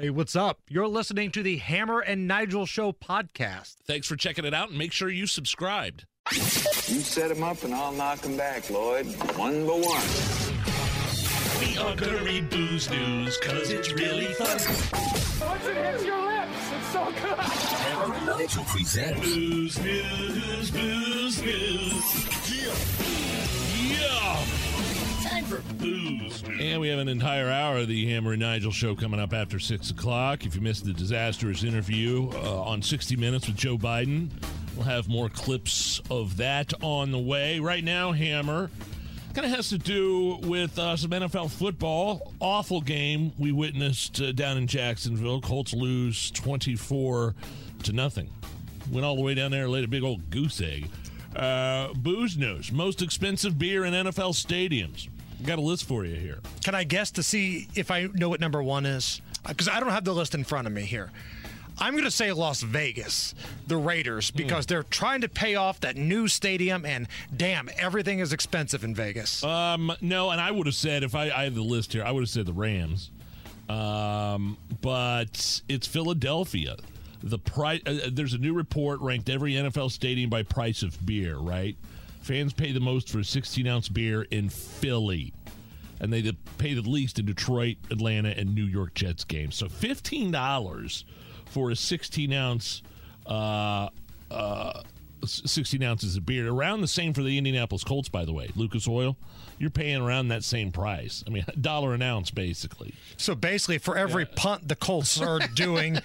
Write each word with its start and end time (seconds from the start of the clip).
Hey, 0.00 0.08
what's 0.08 0.34
up? 0.34 0.60
You're 0.66 0.88
listening 0.88 1.30
to 1.32 1.42
the 1.42 1.58
Hammer 1.58 2.00
and 2.00 2.26
Nigel 2.26 2.64
Show 2.64 2.90
podcast. 2.90 3.74
Thanks 3.86 4.06
for 4.06 4.16
checking 4.16 4.46
it 4.46 4.54
out 4.54 4.70
and 4.70 4.78
make 4.78 4.92
sure 4.92 5.10
you 5.10 5.26
subscribed. 5.26 6.06
You 6.32 6.40
set 6.40 7.30
him 7.30 7.42
up 7.42 7.62
and 7.64 7.74
I'll 7.74 7.92
knock 7.92 8.24
him 8.24 8.34
back, 8.34 8.70
Lloyd. 8.70 9.04
One 9.36 9.66
by 9.66 9.74
one. 9.74 10.00
We 11.60 11.76
are 11.76 11.94
gonna 11.94 12.24
read 12.24 12.48
booze 12.48 12.88
news 12.88 13.36
because 13.36 13.70
it's 13.70 13.92
really 13.92 14.32
fun. 14.32 14.58
Once 15.46 15.66
it 15.66 15.76
hits 15.76 16.02
your 16.06 16.18
lips, 16.18 16.72
it's 16.72 16.92
so 16.94 17.04
good. 17.04 17.38
Hammer 17.38 18.14
and 18.14 18.26
Nigel 18.26 18.64
presents 18.64 19.20
Booze 19.20 19.78
news, 19.80 20.70
booze 20.70 21.42
news. 21.42 22.54
Yeah. 22.56 22.74
Yeah. 24.00 24.69
Time 25.22 25.44
for 25.44 25.60
booze. 25.74 26.42
And 26.60 26.80
we 26.80 26.88
have 26.88 26.98
an 26.98 27.08
entire 27.08 27.50
hour 27.50 27.78
of 27.78 27.88
the 27.88 28.08
Hammer 28.10 28.32
and 28.32 28.40
Nigel 28.40 28.72
show 28.72 28.94
coming 28.94 29.20
up 29.20 29.34
after 29.34 29.58
6 29.58 29.90
o'clock. 29.90 30.46
If 30.46 30.54
you 30.54 30.62
missed 30.62 30.84
the 30.84 30.94
disastrous 30.94 31.62
interview 31.62 32.30
uh, 32.32 32.62
on 32.62 32.80
60 32.80 33.16
Minutes 33.16 33.46
with 33.46 33.56
Joe 33.56 33.76
Biden, 33.76 34.30
we'll 34.74 34.86
have 34.86 35.08
more 35.08 35.28
clips 35.28 36.00
of 36.10 36.38
that 36.38 36.72
on 36.82 37.10
the 37.10 37.18
way. 37.18 37.60
Right 37.60 37.84
now, 37.84 38.12
Hammer 38.12 38.70
kind 39.34 39.44
of 39.44 39.52
has 39.52 39.68
to 39.68 39.78
do 39.78 40.38
with 40.42 40.78
uh, 40.78 40.96
some 40.96 41.10
NFL 41.10 41.50
football. 41.50 42.32
Awful 42.40 42.80
game 42.80 43.32
we 43.38 43.52
witnessed 43.52 44.20
uh, 44.22 44.32
down 44.32 44.56
in 44.56 44.66
Jacksonville. 44.66 45.40
Colts 45.40 45.74
lose 45.74 46.30
24 46.30 47.34
to 47.82 47.92
nothing. 47.92 48.30
Went 48.90 49.04
all 49.04 49.16
the 49.16 49.22
way 49.22 49.34
down 49.34 49.50
there 49.50 49.64
and 49.64 49.72
laid 49.72 49.84
a 49.84 49.88
big 49.88 50.02
old 50.02 50.30
goose 50.30 50.60
egg. 50.60 50.88
Uh, 51.34 51.92
booze 51.94 52.36
news. 52.36 52.72
Most 52.72 53.02
expensive 53.02 53.58
beer 53.58 53.84
in 53.84 53.94
NFL 53.94 54.34
stadiums. 54.34 55.08
Got 55.44 55.58
a 55.58 55.62
list 55.62 55.84
for 55.84 56.04
you 56.04 56.16
here. 56.16 56.40
Can 56.64 56.74
I 56.74 56.84
guess 56.84 57.10
to 57.12 57.22
see 57.22 57.68
if 57.74 57.90
I 57.90 58.08
know 58.12 58.28
what 58.28 58.40
number 58.40 58.62
one 58.62 58.84
is? 58.84 59.22
Because 59.46 59.68
I 59.68 59.80
don't 59.80 59.90
have 59.90 60.04
the 60.04 60.12
list 60.12 60.34
in 60.34 60.44
front 60.44 60.66
of 60.66 60.72
me 60.72 60.82
here. 60.82 61.10
I'm 61.78 61.94
going 61.94 62.04
to 62.04 62.10
say 62.10 62.30
Las 62.32 62.60
Vegas, 62.60 63.34
the 63.66 63.78
Raiders, 63.78 64.30
because 64.30 64.66
they're 64.66 64.82
trying 64.82 65.22
to 65.22 65.30
pay 65.30 65.54
off 65.54 65.80
that 65.80 65.96
new 65.96 66.28
stadium, 66.28 66.84
and 66.84 67.08
damn, 67.34 67.70
everything 67.78 68.18
is 68.18 68.34
expensive 68.34 68.84
in 68.84 68.94
Vegas. 68.94 69.42
Um, 69.42 69.90
no, 70.02 70.30
and 70.30 70.42
I 70.42 70.50
would 70.50 70.66
have 70.66 70.74
said 70.74 71.02
if 71.04 71.14
I, 71.14 71.30
I 71.30 71.44
had 71.44 71.54
the 71.54 71.62
list 71.62 71.94
here, 71.94 72.04
I 72.04 72.10
would 72.10 72.20
have 72.20 72.28
said 72.28 72.44
the 72.44 72.52
Rams. 72.52 73.10
Um, 73.70 74.58
but 74.82 75.62
it's 75.68 75.86
Philadelphia. 75.86 76.76
The 77.22 77.38
price. 77.38 77.80
Uh, 77.86 78.08
there's 78.10 78.34
a 78.34 78.38
new 78.38 78.54
report 78.54 79.00
ranked 79.00 79.28
every 79.28 79.52
NFL 79.52 79.90
stadium 79.90 80.30
by 80.30 80.42
price 80.42 80.82
of 80.82 81.04
beer. 81.04 81.36
Right, 81.36 81.76
fans 82.22 82.52
pay 82.52 82.72
the 82.72 82.80
most 82.80 83.10
for 83.10 83.18
a 83.18 83.24
16 83.24 83.66
ounce 83.66 83.88
beer 83.88 84.22
in 84.30 84.48
Philly, 84.48 85.32
and 86.00 86.12
they 86.12 86.32
pay 86.58 86.74
the 86.74 86.82
least 86.82 87.18
in 87.18 87.26
Detroit, 87.26 87.76
Atlanta, 87.90 88.30
and 88.30 88.54
New 88.54 88.64
York 88.64 88.94
Jets 88.94 89.24
games. 89.24 89.54
So 89.56 89.68
fifteen 89.68 90.30
dollars 90.30 91.04
for 91.46 91.70
a 91.70 91.76
16 91.76 92.32
ounce. 92.32 92.82
Uh, 93.26 93.88
uh, 94.30 94.82
16 95.24 95.82
ounces 95.82 96.16
of 96.16 96.26
beer. 96.26 96.48
Around 96.50 96.80
the 96.80 96.88
same 96.88 97.12
for 97.12 97.22
the 97.22 97.38
Indianapolis 97.38 97.84
Colts, 97.84 98.08
by 98.08 98.24
the 98.24 98.32
way. 98.32 98.50
Lucas 98.54 98.88
Oil, 98.88 99.16
you're 99.58 99.70
paying 99.70 100.00
around 100.00 100.28
that 100.28 100.44
same 100.44 100.72
price. 100.72 101.22
I 101.26 101.30
mean, 101.30 101.44
a 101.48 101.56
dollar 101.56 101.94
an 101.94 102.02
ounce, 102.02 102.30
basically. 102.30 102.94
So 103.16 103.34
basically, 103.34 103.78
for 103.78 103.96
every 103.96 104.26
punt 104.26 104.68
the 104.68 104.76
Colts 104.76 105.20
are 105.20 105.38
doing, 105.54 105.98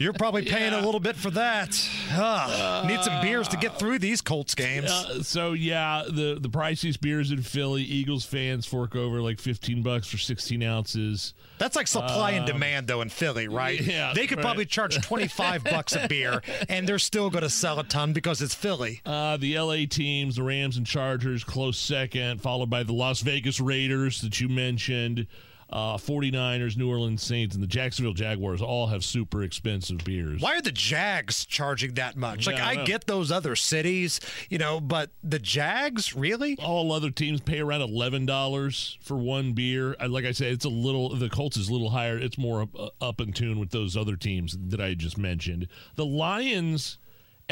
you're 0.00 0.12
probably 0.12 0.44
paying 0.44 0.72
a 0.72 0.80
little 0.80 1.00
bit 1.00 1.16
for 1.16 1.30
that. 1.30 1.78
Ah, 2.10 2.84
need 2.86 3.02
some 3.02 3.20
beers 3.22 3.48
to 3.48 3.56
get 3.56 3.78
through 3.78 3.98
these 3.98 4.20
Colts 4.20 4.54
games. 4.54 4.90
Uh, 4.90 5.22
so 5.22 5.52
yeah, 5.52 6.02
the 6.06 6.38
the 6.40 6.48
priciest 6.48 7.00
beers 7.00 7.30
in 7.30 7.42
Philly, 7.42 7.82
Eagles 7.82 8.24
fans 8.24 8.66
fork 8.66 8.96
over 8.96 9.20
like 9.20 9.40
15 9.40 9.82
bucks 9.82 10.08
for 10.08 10.18
16 10.18 10.62
ounces. 10.62 11.34
That's 11.58 11.76
like 11.76 11.86
supply 11.86 12.32
and 12.32 12.44
demand, 12.44 12.88
though, 12.88 13.02
in 13.02 13.08
Philly, 13.08 13.46
right? 13.46 13.78
Um, 13.78 13.86
yeah, 13.86 14.12
they 14.14 14.26
could 14.26 14.38
right. 14.38 14.44
probably 14.44 14.66
charge 14.66 15.00
25 15.00 15.62
bucks 15.62 15.94
a 15.94 16.08
beer, 16.08 16.42
and 16.68 16.88
they're 16.88 16.98
still 16.98 17.30
going 17.30 17.42
to 17.44 17.50
sell 17.50 17.78
a 17.78 17.84
ton 17.84 18.12
because 18.12 18.31
it's 18.40 18.54
Philly. 18.54 19.00
Uh, 19.04 19.36
the 19.36 19.58
LA 19.58 19.84
teams, 19.88 20.36
the 20.36 20.42
Rams 20.42 20.76
and 20.76 20.86
Chargers, 20.86 21.44
close 21.44 21.76
second, 21.78 22.40
followed 22.40 22.70
by 22.70 22.82
the 22.84 22.92
Las 22.92 23.20
Vegas 23.20 23.60
Raiders 23.60 24.20
that 24.22 24.40
you 24.40 24.48
mentioned. 24.48 25.26
Uh, 25.70 25.96
49ers, 25.96 26.76
New 26.76 26.90
Orleans 26.90 27.22
Saints, 27.22 27.54
and 27.54 27.62
the 27.62 27.66
Jacksonville 27.66 28.12
Jaguars 28.12 28.60
all 28.60 28.88
have 28.88 29.02
super 29.02 29.42
expensive 29.42 30.04
beers. 30.04 30.42
Why 30.42 30.56
are 30.56 30.60
the 30.60 30.70
Jags 30.70 31.46
charging 31.46 31.94
that 31.94 32.14
much? 32.14 32.46
Like, 32.46 32.56
Yeah, 32.58 32.66
I 32.66 32.70
I 32.72 32.84
get 32.84 33.06
those 33.06 33.32
other 33.32 33.56
cities, 33.56 34.20
you 34.50 34.58
know, 34.58 34.80
but 34.80 35.12
the 35.24 35.38
Jags, 35.38 36.14
really? 36.14 36.58
all 36.62 36.92
other 36.92 37.10
teams 37.10 37.40
pay 37.40 37.60
around 37.60 37.80
eleven 37.80 38.26
dollars 38.26 38.98
for 39.00 39.16
one 39.16 39.54
beer. 39.54 39.96
Like 40.06 40.26
I 40.26 40.32
said, 40.32 40.52
it's 40.52 40.66
a 40.66 40.68
little. 40.68 41.14
The 41.16 41.30
Colts 41.30 41.56
is 41.56 41.70
a 41.70 41.72
little 41.72 41.88
higher. 41.88 42.18
It's 42.18 42.36
more 42.36 42.60
up, 42.60 42.92
up 43.00 43.18
in 43.22 43.32
tune 43.32 43.58
with 43.58 43.70
those 43.70 43.96
other 43.96 44.16
teams 44.16 44.54
that 44.68 44.80
I 44.82 44.92
just 44.92 45.16
mentioned. 45.16 45.68
The 45.96 46.04
Lions 46.04 46.98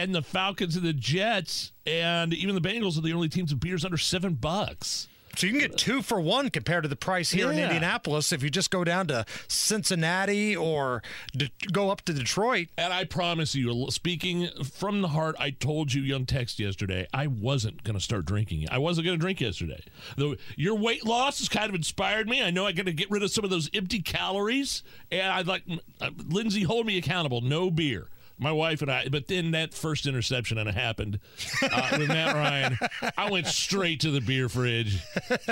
and 0.00 0.14
the 0.14 0.22
Falcons 0.22 0.76
and 0.76 0.84
the 0.84 0.94
Jets 0.94 1.72
and 1.86 2.32
even 2.32 2.54
the 2.54 2.60
Bengals 2.60 2.96
are 2.96 3.02
the 3.02 3.12
only 3.12 3.28
teams 3.28 3.52
with 3.52 3.60
beers 3.60 3.84
under 3.84 3.98
seven 3.98 4.34
bucks. 4.34 5.08
So 5.36 5.46
you 5.46 5.52
can 5.52 5.60
get 5.60 5.78
two 5.78 6.02
for 6.02 6.20
one 6.20 6.50
compared 6.50 6.82
to 6.82 6.88
the 6.88 6.96
price 6.96 7.30
here 7.30 7.52
in 7.52 7.58
Indianapolis 7.58 8.32
if 8.32 8.42
you 8.42 8.50
just 8.50 8.70
go 8.70 8.82
down 8.82 9.06
to 9.08 9.24
Cincinnati 9.46 10.56
or 10.56 11.02
de- 11.32 11.52
go 11.70 11.90
up 11.90 12.00
to 12.02 12.12
Detroit. 12.12 12.68
And 12.76 12.92
I 12.92 13.04
promise 13.04 13.54
you, 13.54 13.86
speaking 13.90 14.48
from 14.64 15.02
the 15.02 15.08
heart, 15.08 15.36
I 15.38 15.50
told 15.50 15.94
you, 15.94 16.02
young 16.02 16.26
text 16.26 16.58
yesterday, 16.58 17.06
I 17.14 17.28
wasn't 17.28 17.84
going 17.84 17.94
to 17.94 18.02
start 18.02 18.26
drinking. 18.26 18.66
I 18.72 18.78
wasn't 18.78 19.06
going 19.06 19.18
to 19.18 19.22
drink 19.22 19.40
yesterday. 19.40 19.82
Though 20.16 20.34
your 20.56 20.74
weight 20.74 21.06
loss 21.06 21.38
has 21.38 21.48
kind 21.48 21.68
of 21.68 21.76
inspired 21.76 22.28
me. 22.28 22.42
I 22.42 22.50
know 22.50 22.66
I 22.66 22.72
got 22.72 22.86
to 22.86 22.92
get 22.92 23.10
rid 23.10 23.22
of 23.22 23.30
some 23.30 23.44
of 23.44 23.50
those 23.50 23.70
empty 23.72 24.02
calories, 24.02 24.82
and 25.12 25.30
I'd 25.30 25.46
like 25.46 25.62
uh, 26.00 26.10
Lindsay 26.26 26.64
hold 26.64 26.86
me 26.86 26.98
accountable. 26.98 27.40
No 27.40 27.70
beer. 27.70 28.08
My 28.40 28.52
wife 28.52 28.80
and 28.80 28.90
I, 28.90 29.06
but 29.08 29.28
then 29.28 29.50
that 29.50 29.74
first 29.74 30.06
interception 30.06 30.56
and 30.56 30.68
it 30.68 30.74
happened 30.74 31.20
uh, 31.62 31.96
with 31.98 32.08
Matt 32.08 32.34
Ryan. 32.34 32.78
I 33.16 33.30
went 33.30 33.46
straight 33.46 34.00
to 34.00 34.10
the 34.10 34.20
beer 34.20 34.48
fridge, 34.48 34.98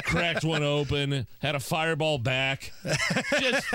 cracked 0.05 0.43
one 0.43 0.63
open, 0.63 1.27
had 1.41 1.55
a 1.55 1.61
fireball 1.61 2.17
back, 2.17 2.73
just, 3.39 3.67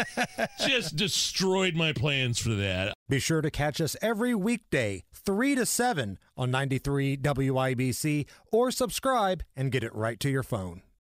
just 0.66 0.96
destroyed 0.96 1.76
my 1.76 1.94
plans 1.94 2.40
for 2.40 2.50
that. 2.56 2.94
Be 3.08 3.20
sure 3.20 3.42
to 3.42 3.52
catch 3.52 3.80
us 3.80 3.96
every 4.02 4.34
weekday, 4.34 5.04
3 5.14 5.56
to 5.56 5.66
7 5.66 6.18
on 6.36 6.50
93 6.52 7.18
WIBC 7.18 8.26
or 8.52 8.72
subscribe 8.72 9.44
and 9.56 9.72
get 9.72 9.84
it 9.84 9.94
right 9.94 10.20
to 10.20 10.30
your 10.30 10.44
phone. 10.44 10.82